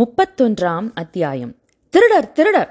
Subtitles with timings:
[0.00, 1.56] முப்பத்தொன்றாம் அத்தியாயம்.
[1.90, 2.70] திருடர் திருடர்!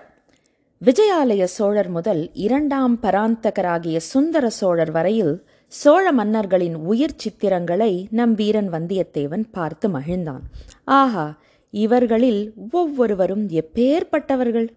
[0.82, 9.44] விஜயாலய சோழர் முதல் இரண்டாம் பராந்தகராகிய சுந்தர சோழர் வரையில் சோழ மன்னர்களின் உயிர் சித்திரங்களை நம் வீரன் வந்தியத்தேவன்
[9.52, 10.40] பார்த்து மகிழ்ந்தான்.
[10.84, 11.40] ஆஹா
[11.70, 14.68] இவர்களில் ஒவ்வொருவரும் எப்பேற்பட்டவர்கள்?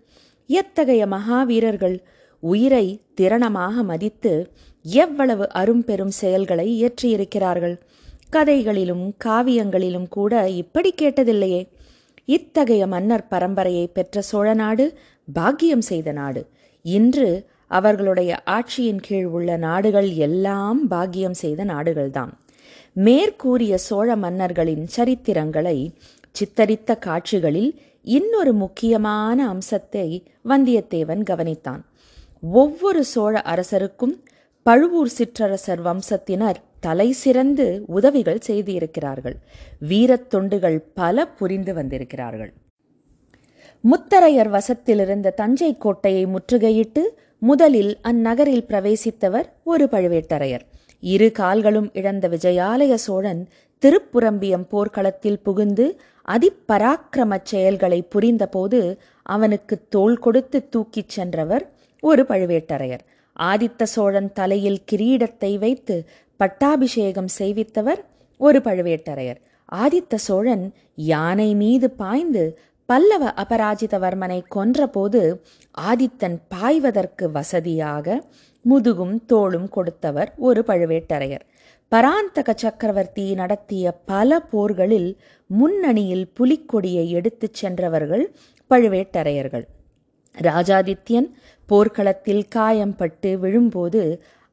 [0.47, 1.99] எத்தகைய மகாவீரர்கள்?
[2.41, 7.77] உயிரை திறனமாக மதித்து எவ்வளவு அரும்பெரும் செயல்களை இயற்றியிருக்கிறார்கள்?
[8.31, 11.63] கதைகளிலும் காவியங்களிலும் கூட இப்படி கேட்டதில்லையே.
[12.25, 14.99] இத்தகைய மன்னர் பரம்பரையை பெற்ற சோழ நாடு
[15.33, 16.49] பாக்கியம் செய்த நாடு.
[16.83, 22.33] இன்று அவர்களுடைய ஆட்சியின் கீழ் உள்ள நாடுகள் எல்லாம் பாக்கியம் செய்த நாடுகள்தான்.
[22.93, 25.91] மேற்கூறிய சோழ மன்னர்களின் சரித்திரங்களை
[26.31, 31.83] சித்தரித்த காட்சிகளில் இன்னொரு முக்கியமான அம்சத்தை வந்தியத்தேவன் கவனித்தான்.
[32.41, 34.15] ஒவ்வொரு சோழ அரசருக்கும்
[34.63, 39.37] பழுவூர் சிற்றரசர் வம்சத்தினர் தலை சிறந்து உதவிகள் செய்திருக்கிறார்கள்.
[39.89, 42.53] வீரத் தொண்டுகள் பல புரிந்து வந்திருக்கிறார்கள்.
[43.91, 47.03] முத்தரையர் வசத்திலிருந்த தஞ்சை கோட்டையை முற்றுகையிட்டு
[47.39, 50.65] முதலில் அந்நகரில் பிரவேசித்தவர் ஒரு பழுவேட்டரையர்.
[51.01, 53.43] இரு கால்களும் இழந்த விஜயாலய சோழன்
[53.83, 55.87] திருப்புரம்பியம் போர்க்களத்தில் புகுந்து
[56.29, 58.81] அதிப்பராக்கிரமச் செயல்களை புரிந்தபோது
[59.23, 61.65] அவனுக்கு தோள் கொடுத்து தூக்கிச் சென்றவர்
[62.01, 63.05] ஒரு பழுவேட்டரையர்.
[63.39, 65.97] ஆதித்த சோழன் தலையில் கிரீடத்தை வைத்து
[66.43, 68.01] பட்டாபிஷேகம் செய்வித்தவர்
[68.39, 69.41] ஒரு பழுவேட்டரையர்.
[69.73, 72.45] ஆதித்த சோழன் யானை மீது பாய்ந்து
[72.89, 75.21] பல்லவ அபராஜிதவர்மனை கொன்றபோது
[75.81, 78.25] ஆதித்தன் பாய்வதற்கு வசதியாக
[78.71, 81.45] முதுகும் தோளும் கொடுத்தவர் ஒரு பழுவேட்டரையர்.
[81.89, 85.11] பராந்தக சக்கரவர்த்தி நடத்திய பல போர்களில்
[85.47, 88.25] முன்னணியில் புலிக்கொடியை எடுத்துச் சென்றவர்கள்
[88.71, 89.67] பழுவேட்டரையர்கள்.
[90.39, 91.31] ராஜாதித்யன்
[91.67, 94.03] போர்க்களத்தில் காயம்பட்டு விழும்போது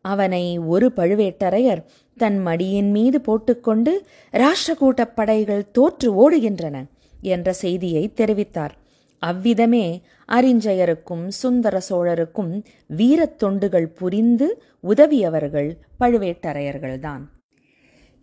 [0.01, 1.83] அவனை ஒரு பழுவேட்டரையர்
[2.17, 6.85] தன் மடியின் மீது போட்டுக்கொண்டு ராஷ்டிரகூட்டப் படைகள் தோற்று ஓடுகின்றன
[7.21, 8.69] என்ற செய்தியை தெரிவித்தார்.
[9.19, 12.63] அவ்விதமே அரிஞ்சயருக்கும் சுந்தர சோழருக்கும்
[12.97, 17.21] வீரத் தொண்டுகள் புரிந்து உதவியவர்கள் பழுவேட்டரையர்கள்தான்.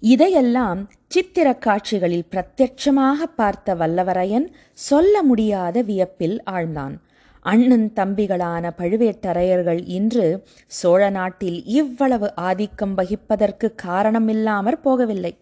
[0.00, 6.97] இதையெல்லாம் சித்திரக் காட்சிகளில் பிரத்யட்சமாக பார்த்த வல்லவரையன் சொல்ல முடியாத வியப்பில் ஆழ்ந்தான்.
[7.43, 15.33] அண்ணன் தம்பிகளான பழுவேட்டரையர்கள் இன்று சோழ நாட்டில் இவ்வளவு ஆதிக்கம் வகிப்பதற்கு காரணமில்லாமற் போகவில்லை.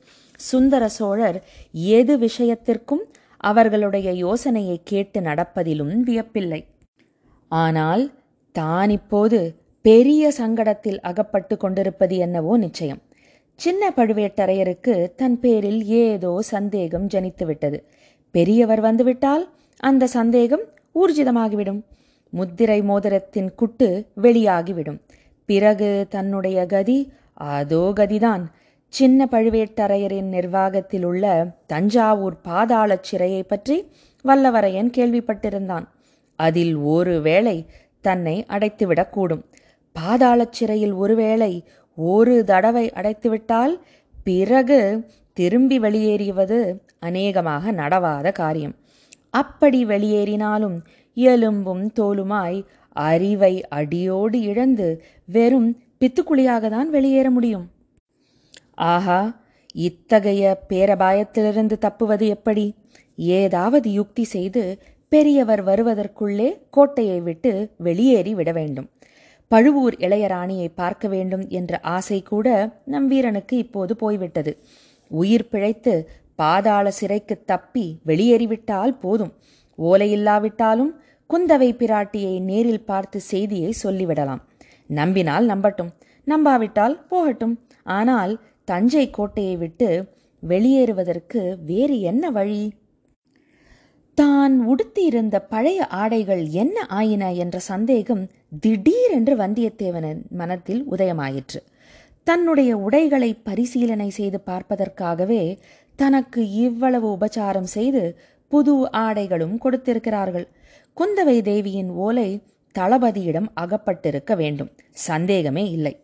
[0.41, 1.38] சுந்தர சோழர்
[1.72, 3.05] எது விஷயத்திற்கும்
[3.41, 6.60] அவர்களுடைய யோசனையை கேட்டு நடப்பதிலும் வியப்பில்லை.
[7.49, 8.05] ஆனால்
[8.53, 9.38] தான் இப்போது
[9.81, 13.00] பெரிய சங்கடத்தில் அகப்பட்டு கொண்டிருப்பது என்னவோ நிச்சயம்.
[13.55, 17.78] சின்ன பழுவேட்டரையருக்கு தன் பேரில் ஏதோ சந்தேகம் ஜனித்துவிட்டது.
[18.31, 19.44] பெரியவர் வந்துவிட்டால்
[19.81, 21.82] அந்த சந்தேகம் ஊர்ஜிதமாகிவிடும்.
[22.28, 25.00] முத்திரை மோதிரத்தின் குட்டு வெளியாகிவிடும்.
[25.44, 28.44] பிறகு தன்னுடைய கதி அதோ கதிதான்.
[28.88, 33.91] சின்ன பழுவேட்டரையரின் நிர்வாகத்தில் உள்ள தஞ்சாவூர் பாதாளச் சிறையை பற்றி
[34.25, 35.87] வல்லவரையன் கேள்விப்பட்டிருந்தான்.
[36.37, 37.66] அதில் ஒரு வேளை
[38.00, 39.43] தன்னை அடைத்துவிடக்கூடும்.
[39.99, 41.65] பாதாளச் சிறையில் ஒருவேளை
[41.97, 43.75] ஒரு தடவை அடைத்துவிட்டால்
[44.25, 48.75] பிறகு திரும்பி வெளியேறியவது அநேகமாக நடவாத காரியம்.
[49.34, 50.78] அப்படி வெளியேறினாலும்
[51.16, 52.58] எலும்பும் தோலுமாய்
[52.96, 54.88] அறிவை அடியோடு இழந்து
[55.24, 57.66] வெறும் பித்துக்குழியாகத்தான் வெளியேற முடியும்.
[58.92, 59.20] ஆஹா
[59.88, 62.66] இத்தகைய பேரபாயத்திலிருந்து தப்புவது எப்படி?
[63.38, 64.62] ஏதாவது யுக்தி செய்து
[65.12, 68.88] பெரியவர் வருவதற்குள்ளே கோட்டையை விட்டு வெளியேறி விட வேண்டும்.
[69.50, 72.48] பழுவூர் இளையராணியை பார்க்க வேண்டும் என்ற ஆசை கூட
[72.84, 74.52] நம் வீரனுக்கு இப்போது போய்விட்டது.
[75.10, 75.94] உயிர் பிழைத்து
[76.38, 79.32] பாதாள சிறைக்கு தப்பி வெளியேறிவிட்டால் போதும்.
[79.78, 80.92] ஓலையில்லாவிட்டாலும்
[81.30, 84.42] குந்தவை பிராட்டியை நேரில் பார்த்து செய்தியை சொல்லிவிடலாம்.
[84.90, 85.92] நம்பினால் நம்பட்டும்
[86.26, 87.54] நம்பாவிட்டால் போகட்டும்.
[87.98, 88.32] ஆனால்
[88.64, 89.88] தஞ்சை கோட்டையை விட்டு
[90.42, 92.62] வெளியேறுவதற்கு வேறு என்ன வழி?
[94.18, 98.22] தான் உடுத்தியிருந்த பழைய ஆடைகள் என்ன ஆயின என்ற சந்தேகம்
[98.60, 101.60] திடீரென்று வந்தியத்தேவனின் மனத்தில் உதயமாயிற்று.
[102.26, 105.42] தன்னுடைய உடைகளை பரிசீலனை செய்து பார்ப்பதற்காகவே
[105.97, 108.19] தனக்கு இவ்வளவு உபச்சாரம் செய்து
[108.49, 110.49] புது ஆடைகளும் கொடுத்திருக்கிறார்கள்.
[110.96, 112.43] குந்தவை தேவியின் ஓலை
[112.79, 114.70] தளபதியிடம் அகப்பட்டிருக்க வேண்டும்.
[114.91, 116.00] சந்தேகமே இல்லை.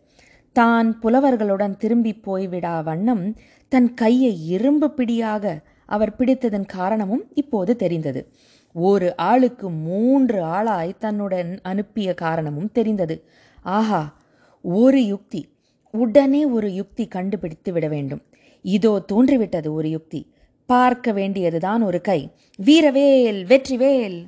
[0.53, 3.35] தான் புலவர்களுடன் திரும்பி போய்விடா வண்ணம்
[3.69, 8.31] தன் கையை இரும்பு பிடியாக அவர் பிடித்ததன் காரணமும் இப்போது தெரிந்தது.
[8.73, 13.25] ஒரு ஆளுக்கு மூன்று ஆளாய் தன்னுடன் அனுப்பிய காரணமும் தெரிந்தது.
[13.61, 14.17] ஆஹா
[14.61, 15.55] ஒரு யுக்தி.
[15.91, 18.21] உடனே ஒரு யுக்தி கண்டுபிடித்து விட வேண்டும்.
[18.65, 20.21] இதோ தோன்றிவிட்டது ஒரு யுக்தி.
[20.65, 22.19] பார்க்க வேண்டியதுதான் ஒரு கை.
[22.59, 24.19] வீரவேல் வெற்றிவேல்.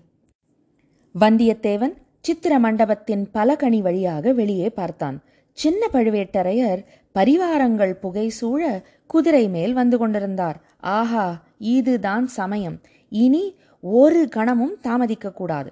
[1.19, 5.24] வந்தியத்தேவன் சித்திர மண்டபத்தின் பலகணி வழியாக வெளியே பார்த்தான்.
[5.57, 6.81] சின்ன பழுவேட்டரையர்
[7.15, 10.57] பரிவாரங்கள் புகை சூழ குதிரை மேல் வந்து கொண்டிருந்தார்.
[10.80, 12.81] ஆஹா இதுதான் சமயம்.
[13.09, 15.71] இனி ஒரு கணமும் தாமதிக்கக்கூடாது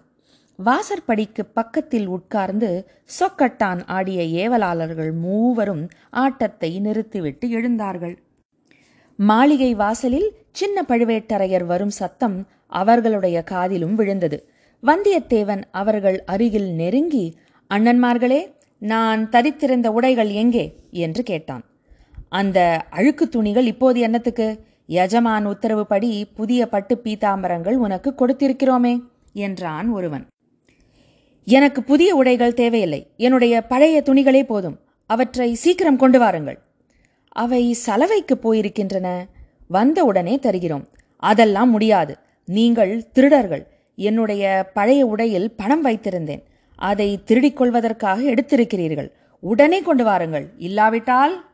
[0.60, 2.69] வாசற்படிக்கு பக்கத்தில் உட்கார்ந்து
[3.19, 8.16] சொக்கட்டான் ஆடிய ஏவலாளர்கள் மூவரும் ஆட்டத்தை நிறுத்திவிட்டு எழுந்தார்கள்.
[9.22, 14.50] மாளிகை வாசலில் சின்ன பழுவேட்டரையர் வரும் சத்தம் அவர்களுடைய காதிலும் விழுந்தது.
[14.84, 17.38] வந்தியத்தேவன் அவர்கள் அருகில் நெருங்கி
[17.70, 20.76] அண்ணன்மார்களே நான் தரித்திருந்த உடைகள் எங்கே?
[20.92, 21.66] என்று கேட்டான்.
[22.30, 24.66] அந்த அழுக்கு துணிகள் இப்போது என்னத்துக்கு?
[24.90, 29.02] யஜமான் உத்தரவுப்படி புதிய பட்டு பீதாம்பரங்கள் உனக்கு கொடுத்திருக்கிறோமே
[29.34, 30.28] என்றான் ஒருவன்.
[31.46, 33.12] எனக்கு புதிய உடைகள் தேவையில்லை.
[33.18, 34.80] என்னுடைய பழைய துணிகளே போதும்.
[35.06, 36.60] அவற்றை சீக்கிரம் கொண்டு வாருங்கள்.
[37.31, 39.24] அவை சலவைக்கு போயிருக்கின்றன.
[39.68, 40.88] வந்தவுடனே தருகிறோம்.
[41.18, 42.18] அதெல்லாம் முடியாது.
[42.45, 43.68] நீங்கள் திருடர்கள்.
[43.95, 46.44] என்னுடைய பழைய உடையில் பணம் வைத்திருந்தேன்.
[46.75, 49.12] அதை திருடிக் கொள்வதற்காக எடுத்திருக்கிறீர்கள்.
[49.39, 50.48] உடனே கொண்டு வாருங்கள்.
[50.57, 51.45] இல்லாவிட்டால்?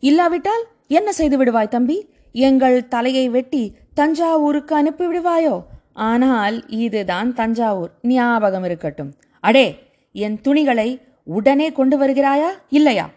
[0.00, 2.08] இல்லாவிட்டால் என்ன செய்து விடுவாய் தம்பி?
[2.32, 5.64] எங்கள் தலையை வெட்டி தஞ்சாவூருக்கு அனுப்பி விடுவாயோ?
[5.92, 7.90] ஆனால் இதுதான் தஞ்சாவூர்.
[8.02, 9.14] ஞாபகம் இருக்கட்டும்.
[9.40, 9.78] அடே
[10.12, 12.48] என் துணிகளை உடனே கொண்டு வருகிறாயா?
[12.68, 13.10] இல்லையா?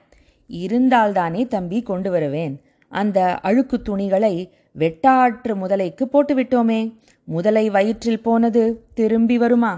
[0.53, 2.61] இருந்தால்தானே தம்பி கொண்டு வருவேன்.
[2.89, 4.33] அந்த அழுக்கு துணிகளை
[4.79, 6.79] வெட்டாற்று முதலைக்கு போட்டுவிட்டோமே
[7.23, 9.73] முதலை வயிற்றில் போனது திரும்பி வருமா?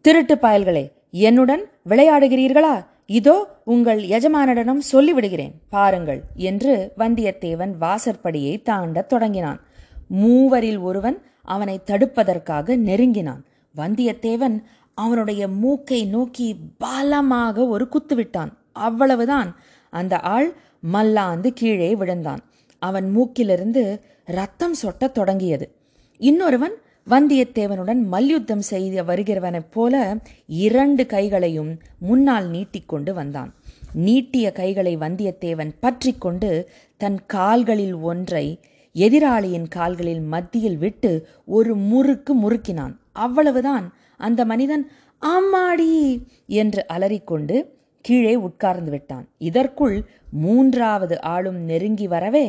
[0.00, 2.86] திருட்டு பயல்களே என்னுடன் விளையாடுகிறீர்களா?
[3.06, 5.52] இதோ உங்கள் எஜமானிடனும் சொல்லிவிடுகிறேன்.
[5.68, 9.60] பாருங்கள் என்று வந்தியத்தேவன் வாசற்படியை தாண்டத் தொடங்கினான்.
[10.08, 13.44] மூவரில் ஒருவன் அவனை தடுப்பதற்காக நெருங்கினான்.
[13.76, 14.62] வந்தியத்தேவன்
[14.94, 18.52] அவனுடைய மூக்கை நோக்கி பலமாக ஒரு குத்துவிட்டான்.
[18.76, 19.56] அவ்வளவுதான்.
[19.90, 22.44] அந்த ஆள் மல்லாந்து கீழே விழுந்தான்.
[22.78, 25.74] அவன் மூக்கிலிருந்து ரத்தம் சொட்டத் தொடங்கியது.
[26.18, 26.72] இன்னொருவன்
[27.10, 33.54] வந்தியத்தேவனுடன் மல்யுத்தம் செய்ய வருகிறவனைப் போல இரண்டு கைகளையும் முன்னால் நீட்டிக்கொண்டு வந்தான்.
[33.92, 38.60] நீட்டிய கைகளை வந்தியத்தேவன் பற்றி கொண்டு தன் கால்களில் ஒன்றை
[38.94, 42.96] எதிராளியின் கால்களில் மத்தியில் விட்டு ஒரு முறுக்கு முறுக்கினான்.
[43.12, 43.94] அவ்வளவுதான்.
[44.18, 44.90] அந்த மனிதன்
[45.20, 47.75] அம்மாடி என்று அலறிக்கொண்டு
[48.06, 49.26] கீழே உட்கார்ந்து விட்டான்.
[49.50, 49.96] இதற்குள்
[50.44, 52.46] மூன்றாவது ஆளும் நெருங்கி வரவே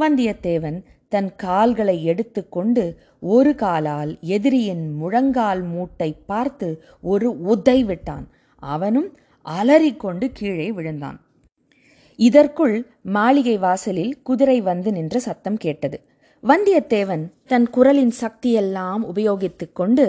[0.00, 0.78] வந்தியத்தேவன்
[1.08, 2.84] தன் கால்களை எடுத்துக்கொண்டு
[3.20, 6.68] ஒரு காலால் எதிரியின் முழங்கால் மூட்டை பார்த்து
[7.02, 8.26] ஒரு உதை விட்டான்.
[8.72, 9.08] அவனும்
[9.44, 11.18] அலறிக்கொண்டு கீழே விழுந்தான்.
[12.18, 12.76] இதற்குள்
[13.16, 15.98] மாளிகை வாசலில் குதிரை வந்து நின்ற சத்தம் கேட்டது.
[16.44, 20.04] வந்தியத்தேவன் தன் குரலின் சக்தியெல்லாம் உபயோகித்துக் கொண்டு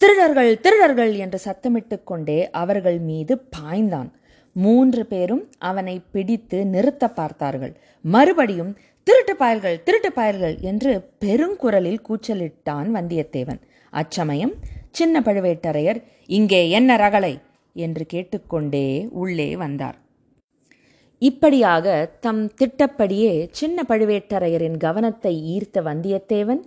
[0.00, 4.10] திருடர்கள் திருடர்கள் என்று சத்தமிட்டுக் கொண்டே அவர்கள் மீது பாய்ந்தான்.
[4.56, 7.74] மூன்று பேரும் அவனை பிடித்து நிறுத்த பார்த்தார்கள்.
[8.04, 8.72] மறுபடியும்
[9.06, 10.92] திருட்டு பாயல்கள் திருட்டு பாயல்கள் என்று
[11.24, 13.60] பெருங்குரலில் கூச்சலிட்டான் வந்தியத்தேவன்.
[13.92, 14.54] அச்சமயம்
[14.90, 17.34] சின்ன பழுவேட்டரையர் இங்கே என்ன ரகளை
[17.76, 18.86] என்று கேட்டுக்கொண்டே
[19.22, 19.98] உள்ளே வந்தார்.
[21.22, 21.86] இப்படியாக
[22.20, 26.62] தம் திட்டப்படியே சின்ன பழுவேட்டரையரின் கவனத்தை ஈர்த்த வந்தியத்தேவன்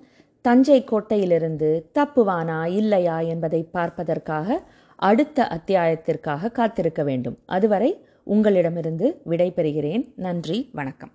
[0.45, 3.17] தஞ்சை கோட்டையிலிருந்து தப்புவானா இல்லையா?
[3.33, 4.47] என்பதை பார்ப்பதற்காக
[4.99, 7.37] அடுத்த அத்தியாயத்திற்காக காத்திருக்க வேண்டும்.
[7.45, 10.69] அதுவரை உங்களிடமிருந்து விடை பெறுகிறேன் நன்றி.
[10.73, 11.11] வணக்கம்.